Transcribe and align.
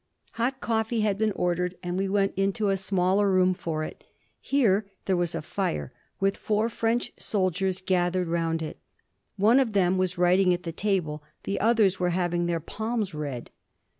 Hot 0.31 0.59
coffee 0.61 1.01
had 1.01 1.19
been 1.19 1.31
ordered, 1.33 1.77
and 1.83 1.95
we 1.95 2.09
went 2.09 2.33
into 2.35 2.69
a 2.69 2.75
smaller 2.75 3.31
room 3.31 3.53
for 3.53 3.83
it. 3.83 4.03
Here 4.39 4.87
there 5.05 5.15
was 5.15 5.35
a 5.35 5.43
fire, 5.43 5.93
with 6.19 6.37
four 6.37 6.69
French 6.69 7.13
soldiers 7.19 7.83
gathered 7.85 8.27
round 8.27 8.63
it. 8.63 8.79
One 9.37 9.59
of 9.59 9.73
them 9.73 9.99
was 9.99 10.17
writing 10.17 10.55
at 10.55 10.63
the 10.63 10.71
table. 10.71 11.21
The 11.43 11.59
others 11.59 11.99
were 11.99 12.09
having 12.09 12.47
their 12.47 12.59
palms 12.59 13.13
read. 13.13 13.51